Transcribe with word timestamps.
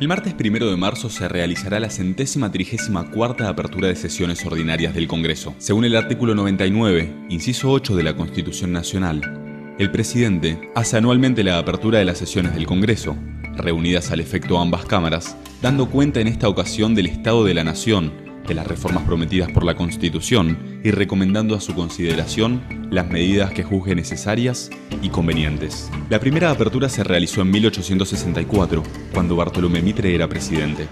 El 0.00 0.08
martes 0.08 0.32
primero 0.32 0.70
de 0.70 0.78
marzo 0.78 1.10
se 1.10 1.28
realizará 1.28 1.78
la 1.78 1.90
centésima 1.90 2.50
trigésima 2.50 3.10
cuarta 3.10 3.50
apertura 3.50 3.88
de 3.88 3.96
sesiones 3.96 4.46
ordinarias 4.46 4.94
del 4.94 5.06
Congreso. 5.06 5.54
Según 5.58 5.84
el 5.84 5.94
artículo 5.94 6.34
99, 6.34 7.26
inciso 7.28 7.70
8 7.70 7.94
de 7.96 8.02
la 8.02 8.16
Constitución 8.16 8.72
Nacional, 8.72 9.74
el 9.78 9.90
presidente 9.90 10.70
hace 10.74 10.96
anualmente 10.96 11.44
la 11.44 11.58
apertura 11.58 11.98
de 11.98 12.06
las 12.06 12.16
sesiones 12.16 12.54
del 12.54 12.64
Congreso, 12.64 13.14
reunidas 13.56 14.10
al 14.10 14.20
efecto 14.20 14.58
ambas 14.58 14.86
cámaras, 14.86 15.36
dando 15.60 15.90
cuenta 15.90 16.20
en 16.20 16.28
esta 16.28 16.48
ocasión 16.48 16.94
del 16.94 17.04
Estado 17.04 17.44
de 17.44 17.52
la 17.52 17.64
Nación, 17.64 18.29
de 18.46 18.54
las 18.54 18.66
reformas 18.66 19.04
prometidas 19.04 19.50
por 19.50 19.64
la 19.64 19.76
Constitución 19.76 20.80
y 20.82 20.90
recomendando 20.90 21.54
a 21.54 21.60
su 21.60 21.74
consideración 21.74 22.88
las 22.90 23.08
medidas 23.08 23.52
que 23.52 23.62
juzgue 23.62 23.94
necesarias 23.94 24.70
y 25.02 25.08
convenientes. 25.08 25.90
La 26.08 26.18
primera 26.18 26.50
apertura 26.50 26.88
se 26.88 27.04
realizó 27.04 27.42
en 27.42 27.50
1864, 27.50 28.82
cuando 29.12 29.36
Bartolomé 29.36 29.82
Mitre 29.82 30.14
era 30.14 30.28
presidente. 30.28 30.88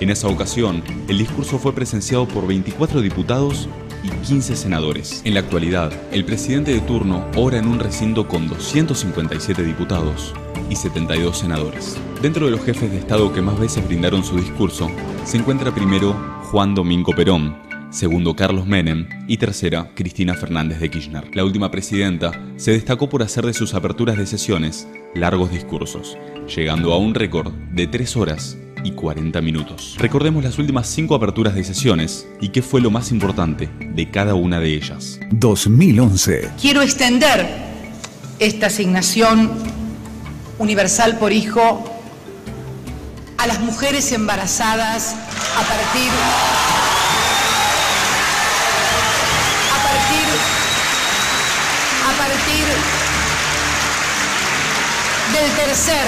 En 0.00 0.10
esa 0.10 0.28
ocasión, 0.28 0.82
el 1.08 1.18
discurso 1.18 1.58
fue 1.58 1.74
presenciado 1.74 2.26
por 2.26 2.46
24 2.46 3.00
diputados 3.00 3.68
y 4.02 4.08
15 4.08 4.56
senadores. 4.56 5.22
En 5.24 5.34
la 5.34 5.40
actualidad, 5.40 5.92
el 6.12 6.24
presidente 6.24 6.72
de 6.72 6.80
turno 6.80 7.24
ora 7.36 7.58
en 7.58 7.66
un 7.66 7.78
recinto 7.78 8.26
con 8.26 8.48
257 8.48 9.62
diputados 9.62 10.34
y 10.68 10.76
72 10.76 11.38
senadores. 11.38 11.96
Dentro 12.20 12.46
de 12.46 12.52
los 12.52 12.64
jefes 12.64 12.90
de 12.90 12.98
Estado 12.98 13.32
que 13.32 13.42
más 13.42 13.58
veces 13.58 13.86
brindaron 13.86 14.24
su 14.24 14.36
discurso, 14.36 14.90
se 15.24 15.36
encuentra 15.36 15.74
primero 15.74 16.16
Juan 16.52 16.74
Domingo 16.74 17.14
Perón, 17.14 17.56
segundo 17.88 18.36
Carlos 18.36 18.66
Menem 18.66 19.08
y 19.26 19.38
tercera 19.38 19.90
Cristina 19.94 20.34
Fernández 20.34 20.80
de 20.80 20.90
Kirchner. 20.90 21.34
La 21.34 21.46
última 21.46 21.70
presidenta 21.70 22.30
se 22.58 22.72
destacó 22.72 23.08
por 23.08 23.22
hacer 23.22 23.46
de 23.46 23.54
sus 23.54 23.72
aperturas 23.72 24.18
de 24.18 24.26
sesiones 24.26 24.86
largos 25.14 25.50
discursos, 25.50 26.18
llegando 26.54 26.92
a 26.92 26.98
un 26.98 27.14
récord 27.14 27.54
de 27.72 27.86
3 27.86 28.18
horas 28.18 28.58
y 28.84 28.90
40 28.90 29.40
minutos. 29.40 29.96
Recordemos 29.98 30.44
las 30.44 30.58
últimas 30.58 30.88
5 30.88 31.14
aperturas 31.14 31.54
de 31.54 31.64
sesiones 31.64 32.28
y 32.38 32.50
qué 32.50 32.60
fue 32.60 32.82
lo 32.82 32.90
más 32.90 33.12
importante 33.12 33.70
de 33.94 34.10
cada 34.10 34.34
una 34.34 34.60
de 34.60 34.74
ellas. 34.74 35.20
2011. 35.30 36.50
Quiero 36.60 36.82
extender 36.82 37.48
esta 38.38 38.66
asignación 38.66 39.50
universal 40.58 41.16
por 41.18 41.32
hijo 41.32 41.91
a 43.42 43.46
las 43.48 43.60
mujeres 43.60 44.12
embarazadas 44.12 45.16
a 45.16 45.62
partir 45.62 46.12
a 49.68 49.78
partir 49.82 50.28
a 52.06 52.12
partir 52.18 52.66
del 55.32 55.50
tercer 55.56 56.06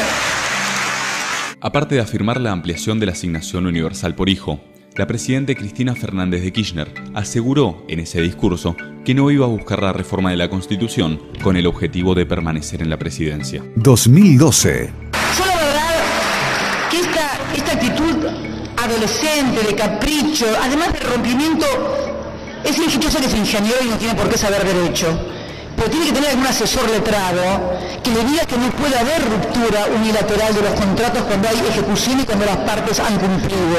Aparte 1.60 1.96
de 1.96 2.02
afirmar 2.02 2.40
la 2.40 2.52
ampliación 2.52 3.00
de 3.00 3.06
la 3.06 3.12
asignación 3.12 3.66
universal 3.66 4.14
por 4.14 4.28
hijo, 4.28 4.60
la 4.96 5.08
presidenta 5.08 5.54
Cristina 5.54 5.96
Fernández 5.96 6.42
de 6.42 6.52
Kirchner 6.52 6.92
aseguró 7.14 7.84
en 7.88 7.98
ese 8.00 8.20
discurso 8.20 8.76
que 9.04 9.14
no 9.14 9.30
iba 9.30 9.46
a 9.46 9.48
buscar 9.48 9.82
la 9.82 9.92
reforma 9.92 10.30
de 10.30 10.36
la 10.36 10.50
Constitución 10.50 11.20
con 11.42 11.56
el 11.56 11.66
objetivo 11.66 12.14
de 12.14 12.26
permanecer 12.26 12.80
en 12.80 12.90
la 12.90 12.98
presidencia. 12.98 13.64
2012. 13.76 15.03
Adolescente, 18.84 19.62
de 19.62 19.74
capricho, 19.74 20.46
además 20.62 20.92
de 20.92 21.00
rompimiento, 21.00 21.66
es 22.64 22.78
ingeniosa 22.78 23.20
que 23.20 23.28
se 23.28 23.36
ingeniero 23.36 23.78
y 23.84 23.88
no 23.88 23.96
tiene 23.96 24.14
por 24.14 24.28
qué 24.28 24.38
saber 24.38 24.64
derecho. 24.64 25.06
Pero 25.76 25.90
tiene 25.90 26.06
que 26.06 26.12
tener 26.12 26.30
algún 26.30 26.46
asesor 26.46 26.88
letrado 26.88 27.42
que 28.02 28.10
le 28.10 28.24
diga 28.24 28.44
que 28.44 28.56
no 28.56 28.70
puede 28.70 28.96
haber 28.96 29.22
ruptura 29.28 29.86
unilateral 29.94 30.54
de 30.54 30.62
los 30.62 30.72
contratos 30.72 31.22
cuando 31.22 31.48
hay 31.48 31.58
ejecución 31.68 32.20
y 32.20 32.24
cuando 32.24 32.46
las 32.46 32.56
partes 32.58 33.00
han 33.00 33.18
cumplido. 33.18 33.78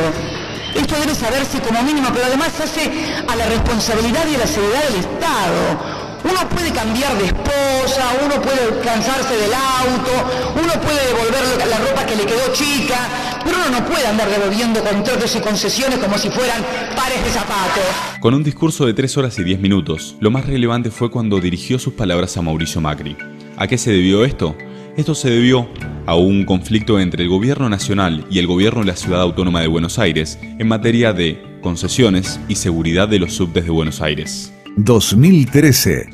Esto 0.76 0.96
debe 1.00 1.16
saberse 1.16 1.60
como 1.62 1.82
mínimo, 1.84 2.10
pero 2.14 2.26
además 2.26 2.50
hace 2.62 2.92
a 3.28 3.36
la 3.36 3.46
responsabilidad 3.46 4.28
y 4.30 4.36
a 4.36 4.40
la 4.40 4.48
seguridad 4.48 4.84
del 4.90 5.00
Estado. 5.00 6.05
Uno 6.28 6.50
puede 6.50 6.72
cambiar 6.72 7.16
de 7.20 7.26
esposa, 7.26 8.04
uno 8.26 8.42
puede 8.42 8.82
cansarse 8.84 9.36
del 9.38 9.54
auto, 9.54 10.12
uno 10.56 10.74
puede 10.82 11.06
devolver 11.08 11.68
la 11.70 11.78
ropa 11.78 12.06
que 12.06 12.16
le 12.16 12.26
quedó 12.26 12.52
chica, 12.52 12.98
pero 13.44 13.58
uno 13.58 13.80
no 13.80 13.86
puede 13.86 14.08
andar 14.08 14.28
devolviendo 14.28 14.84
contratos 14.84 15.36
y 15.36 15.40
concesiones 15.40 16.00
como 16.00 16.18
si 16.18 16.30
fueran 16.30 16.64
pares 16.96 17.24
de 17.24 17.30
zapatos. 17.30 17.84
Con 18.20 18.34
un 18.34 18.44
discurso 18.44 18.88
de 18.88 18.96
3 18.96 19.18
horas 19.18 19.38
y 19.38 19.44
10 19.44 19.60
minutos, 19.60 20.16
lo 20.20 20.32
más 20.32 20.48
relevante 20.48 20.90
fue 20.90 21.12
cuando 21.12 21.40
dirigió 21.40 21.78
sus 21.78 21.94
palabras 21.94 22.36
a 22.38 22.42
Mauricio 22.42 22.82
Macri. 22.82 23.16
¿A 23.58 23.68
qué 23.68 23.78
se 23.78 23.92
debió 23.92 24.26
esto? 24.26 24.58
Esto 24.98 25.14
se 25.14 25.30
debió 25.30 25.70
a 26.08 26.16
un 26.16 26.44
conflicto 26.46 27.00
entre 27.00 27.22
el 27.22 27.30
gobierno 27.30 27.70
nacional 27.70 28.26
y 28.32 28.40
el 28.40 28.48
gobierno 28.48 28.80
de 28.80 28.88
la 28.88 28.96
Ciudad 28.96 29.22
Autónoma 29.22 29.62
de 29.62 29.68
Buenos 29.68 30.00
Aires 30.00 30.40
en 30.42 30.68
materia 30.68 31.14
de 31.14 31.60
concesiones 31.62 32.40
y 32.48 32.56
seguridad 32.56 33.08
de 33.08 33.20
los 33.20 33.34
subtes 33.34 33.66
de 33.66 33.72
Buenos 33.72 34.02
Aires. 34.02 34.55
2013. 34.76 36.10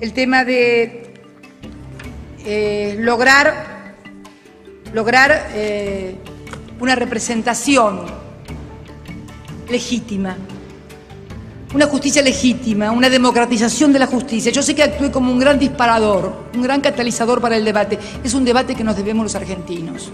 El 0.00 0.12
tema 0.12 0.44
de 0.44 1.12
eh, 2.44 2.96
lograr, 2.98 3.94
lograr 4.92 5.48
eh, 5.52 6.16
una 6.80 6.96
representación 6.96 8.00
legítima, 9.68 10.36
una 11.72 11.86
justicia 11.86 12.20
legítima, 12.20 12.90
una 12.90 13.08
democratización 13.08 13.92
de 13.92 14.00
la 14.00 14.06
justicia. 14.06 14.50
Yo 14.50 14.62
sé 14.62 14.74
que 14.74 14.82
actué 14.82 15.12
como 15.12 15.30
un 15.30 15.38
gran 15.38 15.58
disparador, 15.58 16.46
un 16.54 16.62
gran 16.62 16.80
catalizador 16.80 17.40
para 17.40 17.56
el 17.56 17.64
debate. 17.64 17.98
Es 18.24 18.34
un 18.34 18.44
debate 18.44 18.74
que 18.74 18.82
nos 18.82 18.96
debemos 18.96 19.22
los 19.22 19.34
argentinos. 19.36 20.10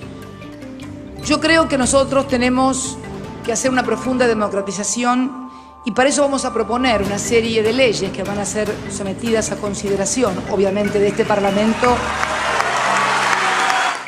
Yo 1.24 1.40
creo 1.40 1.66
que 1.66 1.78
nosotros 1.78 2.28
tenemos 2.28 2.98
que 3.44 3.52
hacer 3.52 3.70
una 3.70 3.84
profunda 3.84 4.26
democratización 4.26 5.45
y 5.86 5.92
para 5.92 6.08
eso 6.08 6.22
vamos 6.22 6.44
a 6.44 6.52
proponer 6.52 7.00
una 7.00 7.16
serie 7.16 7.62
de 7.62 7.72
leyes 7.72 8.10
que 8.10 8.24
van 8.24 8.38
a 8.38 8.44
ser 8.44 8.68
sometidas 8.90 9.52
a 9.52 9.56
consideración, 9.56 10.34
obviamente, 10.50 10.98
de 10.98 11.06
este 11.06 11.24
Parlamento. 11.24 11.96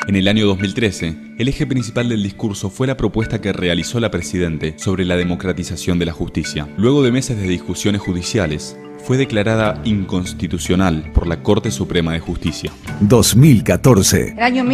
En 0.05 0.17
el 0.17 0.27
año 0.27 0.45
2013, 0.45 1.35
el 1.37 1.47
eje 1.47 1.65
principal 1.65 2.09
del 2.09 2.21
discurso 2.21 2.69
fue 2.69 2.85
la 2.85 2.97
propuesta 2.97 3.39
que 3.39 3.53
realizó 3.53 4.01
la 4.01 4.11
Presidente 4.11 4.73
sobre 4.77 5.05
la 5.05 5.15
democratización 5.15 5.99
de 5.99 6.07
la 6.07 6.11
justicia. 6.11 6.67
Luego 6.75 7.01
de 7.01 7.13
meses 7.13 7.37
de 7.37 7.47
discusiones 7.47 8.01
judiciales, 8.01 8.77
fue 9.05 9.15
declarada 9.15 9.81
inconstitucional 9.85 11.13
por 11.13 11.27
la 11.27 11.41
Corte 11.41 11.71
Suprema 11.71 12.11
de 12.11 12.19
Justicia. 12.19 12.73
2014. 12.99 14.31
El 14.31 14.39
año 14.39 14.65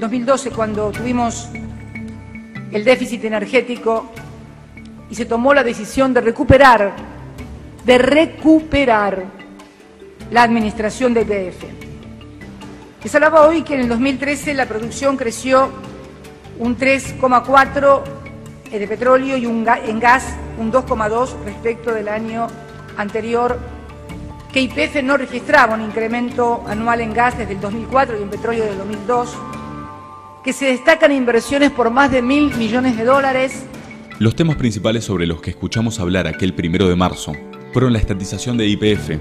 2012, 0.00 0.50
cuando 0.50 0.90
tuvimos 0.92 1.48
el 2.72 2.84
déficit 2.84 3.22
energético 3.24 4.10
y 5.14 5.16
se 5.16 5.26
tomó 5.26 5.54
la 5.54 5.62
decisión 5.62 6.12
de 6.12 6.20
recuperar, 6.20 6.92
de 7.84 7.98
recuperar 7.98 9.22
la 10.32 10.42
administración 10.42 11.14
de 11.14 11.20
EPF. 11.20 11.62
Les 13.04 13.14
hablaba 13.14 13.46
hoy 13.46 13.62
que 13.62 13.74
en 13.74 13.82
el 13.82 13.88
2013 13.88 14.54
la 14.54 14.66
producción 14.66 15.16
creció 15.16 15.70
un 16.58 16.76
3,4 16.76 18.02
de 18.72 18.88
petróleo 18.88 19.36
y 19.36 19.46
un 19.46 19.64
en 19.86 20.00
gas 20.00 20.34
un 20.58 20.72
2,2 20.72 21.44
respecto 21.44 21.94
del 21.94 22.08
año 22.08 22.48
anterior, 22.96 23.56
que 24.52 24.62
IPF 24.62 25.00
no 25.04 25.16
registraba 25.16 25.74
un 25.74 25.82
incremento 25.82 26.64
anual 26.66 27.02
en 27.02 27.14
gas 27.14 27.38
desde 27.38 27.52
el 27.52 27.60
2004 27.60 28.18
y 28.18 28.22
en 28.24 28.30
petróleo 28.30 28.64
desde 28.64 28.72
el 28.72 28.78
2002, 28.78 29.32
que 30.42 30.52
se 30.52 30.64
destacan 30.64 31.12
inversiones 31.12 31.70
por 31.70 31.90
más 31.90 32.10
de 32.10 32.20
mil 32.20 32.52
millones 32.56 32.96
de 32.96 33.04
dólares. 33.04 33.64
Los 34.20 34.36
temas 34.36 34.56
principales 34.56 35.04
sobre 35.04 35.26
los 35.26 35.40
que 35.40 35.50
escuchamos 35.50 35.98
hablar 35.98 36.28
aquel 36.28 36.54
primero 36.54 36.88
de 36.88 36.94
marzo 36.94 37.32
fueron 37.72 37.92
la 37.92 37.98
estatización 37.98 38.56
de 38.56 38.68
IPF 38.68 39.18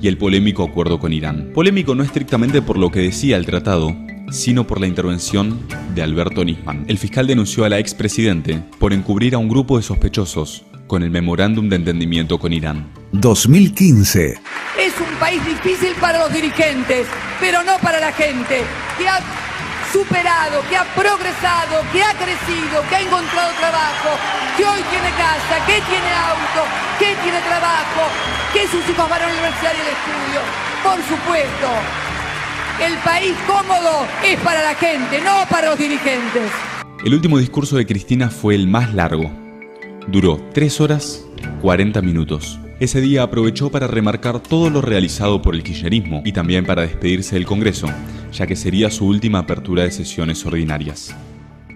y 0.00 0.06
el 0.06 0.18
polémico 0.18 0.62
acuerdo 0.62 1.00
con 1.00 1.12
Irán. 1.12 1.50
Polémico 1.52 1.96
no 1.96 2.04
estrictamente 2.04 2.62
por 2.62 2.78
lo 2.78 2.92
que 2.92 3.00
decía 3.00 3.36
el 3.38 3.44
tratado, 3.44 3.96
sino 4.30 4.64
por 4.64 4.80
la 4.80 4.86
intervención 4.86 5.58
de 5.96 6.02
Alberto 6.02 6.44
Nisman. 6.44 6.84
El 6.86 6.96
fiscal 6.96 7.26
denunció 7.26 7.64
a 7.64 7.68
la 7.68 7.80
expresidente 7.80 8.62
por 8.78 8.92
encubrir 8.92 9.34
a 9.34 9.38
un 9.38 9.48
grupo 9.48 9.78
de 9.78 9.82
sospechosos 9.82 10.64
con 10.86 11.02
el 11.02 11.10
memorándum 11.10 11.68
de 11.68 11.76
entendimiento 11.76 12.38
con 12.38 12.52
Irán. 12.52 12.88
2015. 13.10 14.34
Es 14.78 14.94
un 15.00 15.18
país 15.18 15.44
difícil 15.44 15.92
para 16.00 16.20
los 16.20 16.32
dirigentes, 16.32 17.08
pero 17.40 17.64
no 17.64 17.78
para 17.82 17.98
la 17.98 18.12
gente, 18.12 18.60
que 18.96 19.08
ha 19.08 19.18
superado, 19.96 20.60
que 20.68 20.76
ha 20.76 20.84
progresado, 20.92 21.80
que 21.90 22.02
ha 22.04 22.12
crecido, 22.12 22.84
que 22.88 22.96
ha 22.96 23.00
encontrado 23.00 23.50
trabajo, 23.56 24.10
que 24.56 24.64
hoy 24.64 24.82
tiene 24.92 25.08
casa, 25.16 25.56
que 25.64 25.80
tiene 25.88 26.10
auto, 26.12 26.62
que 26.98 27.16
tiene 27.24 27.40
trabajo, 27.40 28.02
que 28.52 28.68
sus 28.68 28.84
hijos 28.90 29.08
van 29.08 29.22
a 29.22 29.26
la 29.26 29.32
universidad 29.32 29.72
y 29.72 29.80
al 29.80 29.92
estudio. 29.96 30.40
Por 30.84 30.98
supuesto, 31.08 31.68
el 32.84 32.94
país 32.98 33.34
cómodo 33.46 34.06
es 34.22 34.38
para 34.40 34.62
la 34.62 34.74
gente, 34.74 35.18
no 35.22 35.46
para 35.48 35.70
los 35.70 35.78
dirigentes. 35.78 36.50
El 37.02 37.14
último 37.14 37.38
discurso 37.38 37.76
de 37.76 37.86
Cristina 37.86 38.28
fue 38.28 38.54
el 38.54 38.66
más 38.66 38.92
largo. 38.92 39.30
Duró 40.08 40.38
3 40.52 40.80
horas 40.82 41.24
40 41.62 42.02
minutos. 42.02 42.58
Ese 42.78 43.00
día 43.00 43.22
aprovechó 43.22 43.70
para 43.70 43.86
remarcar 43.86 44.38
todo 44.38 44.68
lo 44.68 44.82
realizado 44.82 45.40
por 45.40 45.54
el 45.54 45.62
kirchnerismo 45.62 46.20
y 46.26 46.32
también 46.32 46.66
para 46.66 46.82
despedirse 46.82 47.34
del 47.34 47.46
Congreso, 47.46 47.86
ya 48.32 48.46
que 48.46 48.54
sería 48.54 48.90
su 48.90 49.06
última 49.06 49.38
apertura 49.38 49.84
de 49.84 49.90
sesiones 49.90 50.44
ordinarias. 50.44 51.16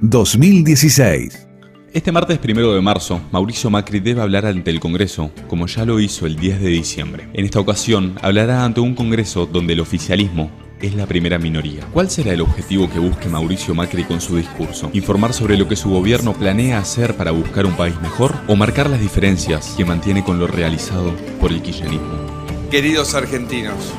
2016. 0.03 1.49
Este 1.95 2.13
martes 2.13 2.39
primero 2.39 2.75
de 2.75 2.83
marzo, 2.83 3.19
Mauricio 3.33 3.71
Macri 3.71 4.01
debe 4.01 4.21
hablar 4.21 4.45
ante 4.45 4.71
el 4.71 4.79
Congreso, 4.79 5.31
como 5.49 5.67
ya 5.67 5.87
lo 5.87 6.01
hizo 6.01 6.27
el 6.27 6.37
10 6.37 6.61
de 6.61 6.69
diciembre. 6.69 7.29
En 7.33 7.47
esta 7.47 7.61
ocasión, 7.61 8.17
hablará 8.21 8.63
ante 8.63 8.81
un 8.81 8.95
Congreso 8.95 9.47
donde 9.47 9.73
el 9.73 9.81
oficialismo 9.81 10.51
es 10.81 10.95
la 10.95 11.07
primera 11.07 11.39
minoría. 11.39 11.87
¿Cuál 11.93 12.11
será 12.11 12.33
el 12.33 12.41
objetivo 12.41 12.89
que 12.91 12.99
busque 12.99 13.29
Mauricio 13.29 13.75
Macri 13.75 14.05
con 14.05 14.21
su 14.21 14.37
discurso? 14.37 14.91
¿Informar 14.93 15.33
sobre 15.33 15.57
lo 15.57 15.69
que 15.69 15.77
su 15.77 15.91
gobierno 15.91 16.33
planea 16.33 16.79
hacer 16.79 17.17
para 17.17 17.31
buscar 17.31 17.67
un 17.67 17.77
país 17.77 18.01
mejor? 18.01 18.35
¿O 18.49 18.57
marcar 18.57 18.89
las 18.89 19.01
diferencias 19.01 19.75
que 19.77 19.85
mantiene 19.85 20.25
con 20.25 20.39
lo 20.39 20.47
realizado 20.47 21.15
por 21.41 21.53
el 21.53 21.63
kirchnerismo? 21.63 22.69
Queridos 22.71 23.15
argentinos, 23.15 23.93